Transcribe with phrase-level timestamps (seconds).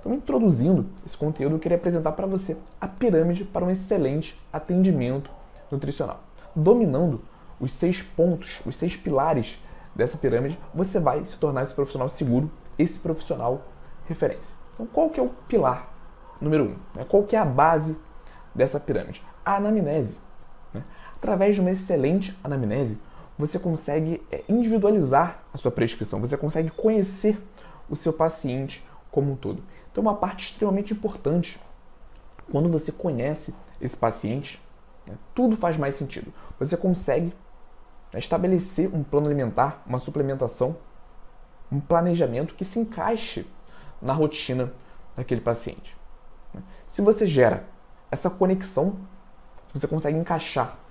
[0.00, 5.30] Então, introduzindo esse conteúdo, eu queria apresentar para você a pirâmide para um excelente atendimento
[5.70, 6.20] nutricional.
[6.54, 7.22] Dominando
[7.60, 9.62] os seis pontos, os seis pilares
[9.94, 13.62] dessa pirâmide, você vai se tornar esse profissional seguro, esse profissional
[14.06, 14.54] referência.
[14.74, 15.92] Então, qual que é o pilar
[16.40, 16.76] número um?
[16.94, 17.04] Né?
[17.08, 17.96] Qual que é a base
[18.54, 19.22] dessa pirâmide?
[19.44, 20.18] A anamnese.
[20.74, 20.82] Né?
[21.26, 22.96] Através de uma excelente anamnese,
[23.36, 27.36] você consegue é, individualizar a sua prescrição, você consegue conhecer
[27.90, 29.60] o seu paciente como um todo.
[29.90, 31.60] Então, uma parte extremamente importante,
[32.52, 34.62] quando você conhece esse paciente,
[35.04, 36.32] né, tudo faz mais sentido.
[36.60, 37.34] Você consegue
[38.12, 40.76] né, estabelecer um plano alimentar, uma suplementação,
[41.72, 43.44] um planejamento que se encaixe
[44.00, 44.72] na rotina
[45.16, 45.96] daquele paciente.
[46.54, 46.62] Né.
[46.88, 47.64] Se você gera
[48.12, 48.94] essa conexão,
[49.74, 50.85] você consegue encaixar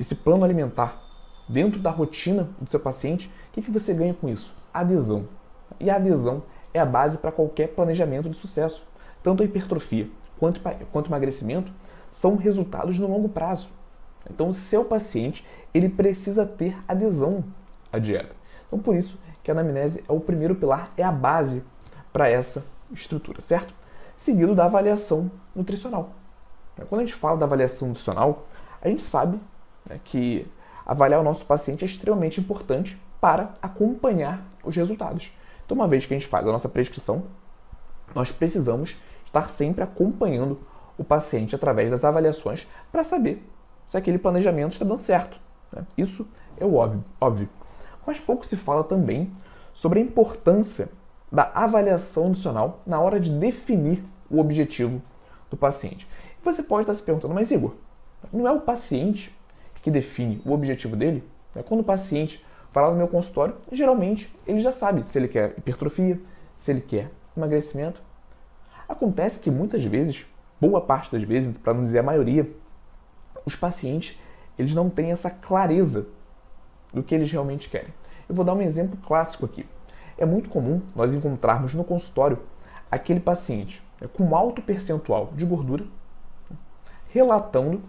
[0.00, 0.98] esse plano alimentar
[1.46, 4.54] dentro da rotina do seu paciente, o que, que você ganha com isso?
[4.72, 5.28] Adesão.
[5.78, 6.42] E a adesão
[6.72, 8.82] é a base para qualquer planejamento de sucesso.
[9.22, 11.70] Tanto a hipertrofia quanto, quanto o emagrecimento
[12.10, 13.68] são resultados no longo prazo.
[14.30, 17.44] Então, o seu paciente ele precisa ter adesão
[17.92, 18.34] à dieta.
[18.66, 21.62] Então, por isso que a anamnese é o primeiro pilar, é a base
[22.12, 23.74] para essa estrutura, certo?
[24.16, 26.10] Seguido da avaliação nutricional.
[26.88, 28.46] Quando a gente fala da avaliação nutricional,
[28.80, 29.38] a gente sabe
[29.90, 30.46] né, que
[30.86, 35.32] avaliar o nosso paciente é extremamente importante para acompanhar os resultados.
[35.66, 37.24] Então, uma vez que a gente faz a nossa prescrição,
[38.14, 40.58] nós precisamos estar sempre acompanhando
[40.96, 43.46] o paciente através das avaliações para saber
[43.86, 45.38] se aquele planejamento está dando certo.
[45.72, 45.84] Né?
[45.98, 47.48] Isso é óbvio, óbvio.
[48.06, 49.30] Mas pouco se fala também
[49.72, 50.88] sobre a importância
[51.30, 55.00] da avaliação nutricional na hora de definir o objetivo
[55.48, 56.08] do paciente.
[56.42, 57.74] Você pode estar se perguntando, mas Igor,
[58.32, 59.36] não é o paciente
[59.82, 61.24] que define o objetivo dele?
[61.54, 61.62] Né?
[61.62, 65.54] Quando o paciente vai lá no meu consultório, geralmente ele já sabe se ele quer
[65.58, 66.20] hipertrofia,
[66.56, 68.02] se ele quer emagrecimento.
[68.88, 70.26] Acontece que muitas vezes,
[70.60, 72.50] boa parte das vezes, para não dizer a maioria,
[73.44, 74.18] os pacientes
[74.58, 76.08] eles não têm essa clareza
[76.92, 77.94] do que eles realmente querem.
[78.28, 79.66] Eu vou dar um exemplo clássico aqui.
[80.18, 82.38] É muito comum nós encontrarmos no consultório
[82.90, 85.84] aquele paciente né, com alto percentual de gordura
[87.12, 87.82] relatando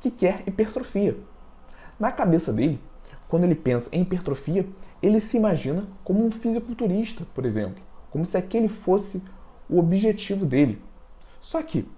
[0.00, 1.16] que quer hipertrofia.
[1.98, 2.80] Na cabeça dele,
[3.28, 4.66] quando ele pensa em hipertrofia,
[5.02, 9.22] ele se imagina como um fisiculturista, por exemplo, como se aquele fosse
[9.68, 10.82] o objetivo dele.
[11.40, 11.88] Só que,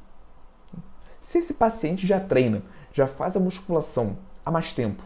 [1.20, 2.62] se esse paciente já treina,
[2.92, 5.02] já faz a musculação há mais tempo,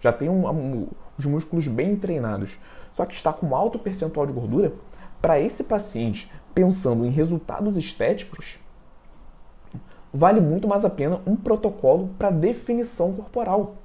[0.00, 0.88] já tem um, um,
[1.18, 2.58] os músculos bem treinados,
[2.90, 4.74] só que está com alto percentual de gordura,
[5.20, 8.58] para esse paciente, pensando em resultados estéticos,
[10.12, 13.76] vale muito mais a pena um protocolo para definição corporal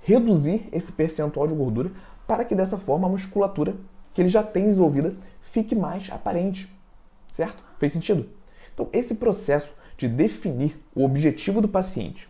[0.00, 1.90] reduzir esse percentual de gordura
[2.26, 3.74] para que dessa forma a musculatura
[4.12, 6.70] que ele já tem desenvolvida fique mais aparente.
[7.32, 7.62] Certo?
[7.78, 8.28] Fez sentido?
[8.72, 12.28] Então, esse processo de definir o objetivo do paciente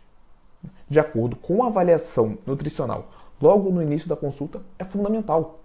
[0.89, 5.61] de acordo com a avaliação nutricional logo no início da consulta é fundamental.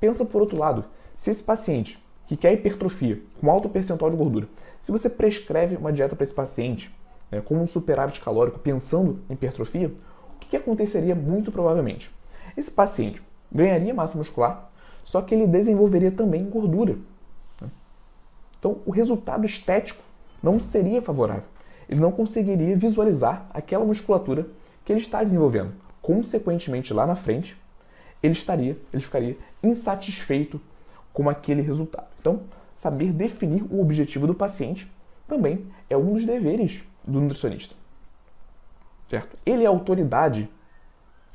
[0.00, 0.84] Pensa por outro lado,
[1.16, 4.48] se esse paciente que quer hipertrofia com alto percentual de gordura,
[4.80, 6.94] se você prescreve uma dieta para esse paciente
[7.34, 12.10] né, com um superávit calórico pensando em hipertrofia, o que aconteceria muito provavelmente?
[12.56, 14.70] Esse paciente ganharia massa muscular,
[15.02, 16.96] só que ele desenvolveria também gordura.
[17.60, 17.68] Né?
[18.58, 20.02] Então, o resultado estético
[20.40, 21.44] não seria favorável.
[21.88, 24.46] Ele não conseguiria visualizar aquela musculatura
[24.84, 25.72] que ele está desenvolvendo.
[26.00, 27.56] Consequentemente, lá na frente,
[28.22, 30.60] ele estaria, ele ficaria insatisfeito
[31.12, 32.06] com aquele resultado.
[32.20, 32.42] Então,
[32.76, 34.90] saber definir o objetivo do paciente
[35.26, 37.74] também é um dos deveres do nutricionista
[39.14, 39.36] certo?
[39.44, 40.48] Ele é autoridade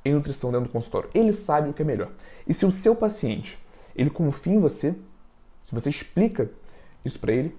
[0.03, 1.09] em nutrição dentro do consultório.
[1.13, 2.09] Ele sabe o que é melhor.
[2.47, 3.57] E se o seu paciente,
[3.95, 4.95] ele confia em você,
[5.63, 6.49] se você explica
[7.03, 7.55] isso para ele,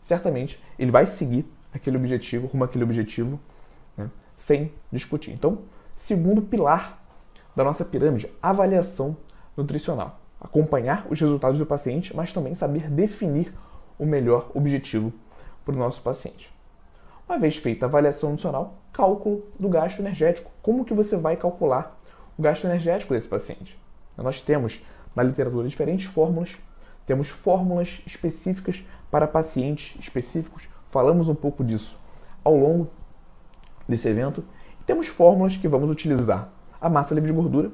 [0.00, 3.40] certamente ele vai seguir aquele objetivo, rumo àquele objetivo,
[3.96, 5.32] né, sem discutir.
[5.32, 5.62] Então,
[5.96, 7.02] segundo pilar
[7.56, 9.16] da nossa pirâmide, avaliação
[9.56, 10.20] nutricional.
[10.40, 13.52] Acompanhar os resultados do paciente, mas também saber definir
[13.98, 15.12] o melhor objetivo
[15.64, 16.53] para o nosso paciente.
[17.34, 20.52] Uma vez feita a avaliação nutricional, cálculo do gasto energético.
[20.62, 22.00] Como que você vai calcular
[22.38, 23.76] o gasto energético desse paciente?
[24.16, 24.80] Nós temos
[25.16, 26.56] na literatura diferentes fórmulas,
[27.04, 30.68] temos fórmulas específicas para pacientes específicos.
[30.90, 31.98] Falamos um pouco disso
[32.44, 32.88] ao longo
[33.88, 34.44] desse evento.
[34.80, 36.50] E temos fórmulas que vamos utilizar
[36.80, 37.72] a massa livre de gordura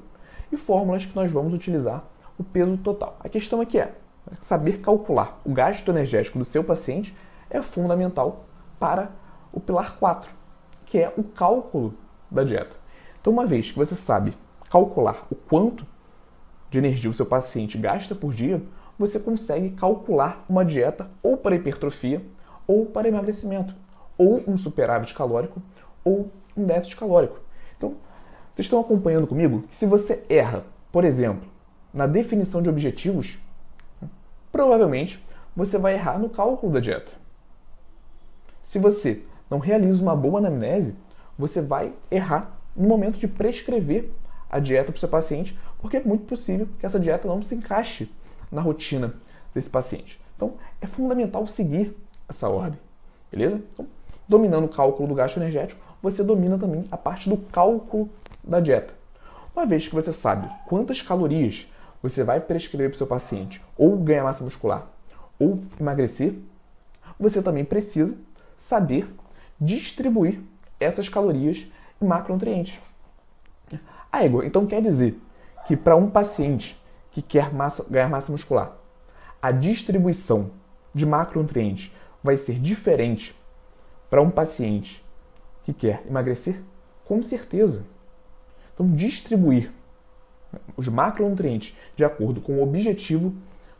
[0.51, 2.03] e fórmulas que nós vamos utilizar
[2.39, 3.19] o peso total.
[3.21, 3.93] A questão aqui é
[4.41, 7.15] saber calcular o gasto energético do seu paciente
[7.51, 8.47] é fundamental
[8.79, 9.20] para
[9.53, 10.31] o pilar 4,
[10.87, 11.95] que é o cálculo
[12.31, 12.77] da dieta.
[13.21, 14.37] Então, uma vez que você sabe
[14.71, 15.87] calcular o quanto
[16.71, 18.63] de energia o seu paciente gasta por dia,
[18.99, 22.25] você consegue calcular uma dieta ou para hipertrofia,
[22.67, 23.75] ou para emagrecimento,
[24.17, 25.61] ou um superávit calórico,
[26.05, 27.41] ou um déficit calórico.
[27.77, 27.97] Então,
[28.55, 31.49] vocês estão acompanhando comigo se você erra, por exemplo,
[31.93, 33.39] na definição de objetivos,
[34.53, 35.25] provavelmente
[35.57, 37.11] você vai errar no cálculo da dieta.
[38.63, 40.95] Se você não realiza uma boa anamnese,
[41.37, 44.11] você vai errar no momento de prescrever
[44.49, 47.55] a dieta para o seu paciente, porque é muito possível que essa dieta não se
[47.55, 48.11] encaixe
[48.51, 49.15] na rotina
[49.55, 50.21] desse paciente.
[50.37, 51.97] Então, é fundamental seguir
[52.29, 52.79] essa ordem,
[53.31, 53.61] beleza?
[53.73, 53.87] Então,
[54.29, 58.09] dominando o cálculo do gasto energético, você domina também a parte do cálculo
[58.43, 58.95] da dieta.
[59.55, 61.71] Uma vez que você sabe quantas calorias
[62.03, 64.87] você vai prescrever para o seu paciente ou ganhar massa muscular
[65.39, 66.35] ou emagrecer,
[67.19, 68.17] você também precisa
[68.57, 69.07] saber
[69.61, 70.41] distribuir
[70.79, 71.67] essas calorias
[72.01, 72.81] em macronutrientes.
[74.11, 75.21] Ah, Igor, então quer dizer
[75.67, 76.81] que para um paciente
[77.13, 78.77] que quer massa, ganhar massa muscular,
[79.41, 80.51] a distribuição
[80.95, 81.93] de macronutrientes
[82.23, 83.35] vai ser diferente
[84.09, 85.05] para um paciente
[85.63, 86.61] que quer emagrecer?
[87.05, 87.85] Com certeza.
[88.75, 89.73] Então, distribuir
[90.77, 93.35] os macronutrientes de acordo com o objetivo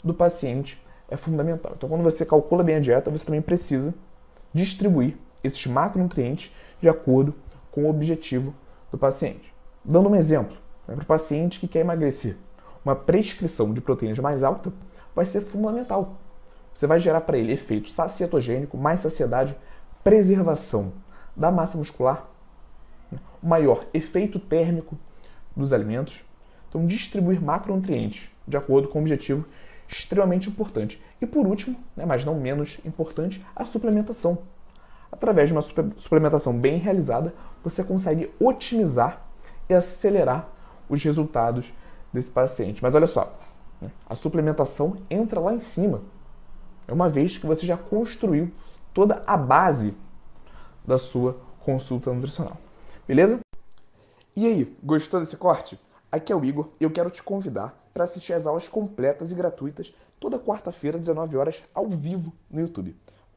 [0.05, 1.73] do paciente é fundamental.
[1.77, 3.95] Então, quando você calcula bem a dieta, você também precisa
[4.55, 6.51] distribuir esses macronutrientes
[6.81, 7.35] de acordo
[7.71, 8.55] com o objetivo
[8.91, 9.53] do paciente.
[9.85, 10.57] Dando um exemplo,
[10.87, 12.37] né, para o paciente que quer emagrecer,
[12.85, 14.73] uma prescrição de proteínas mais alta
[15.15, 16.17] vai ser fundamental.
[16.73, 19.57] Você vai gerar para ele efeito sacietogênico, mais saciedade,
[20.03, 20.93] preservação
[21.37, 22.27] da massa muscular,
[23.11, 24.99] né, maior efeito térmico
[25.55, 26.25] dos alimentos.
[26.69, 29.47] Então, distribuir macronutrientes de acordo com o objetivo
[29.89, 31.03] extremamente importante.
[31.21, 34.39] E por último, né, mas não menos importante, a suplementação.
[35.13, 39.27] Através de uma suplementação bem realizada, você consegue otimizar
[39.69, 40.49] e acelerar
[40.89, 41.73] os resultados
[42.13, 42.83] desse paciente.
[42.83, 43.37] Mas olha só,
[44.09, 46.03] a suplementação entra lá em cima.
[46.87, 48.51] É uma vez que você já construiu
[48.93, 49.95] toda a base
[50.85, 52.57] da sua consulta nutricional.
[53.07, 53.41] Beleza?
[54.37, 55.79] E aí, gostou desse corte?
[56.11, 59.35] Aqui é o Igor e eu quero te convidar para assistir às aulas completas e
[59.35, 62.97] gratuitas toda quarta-feira, 19 horas, ao vivo no YouTube.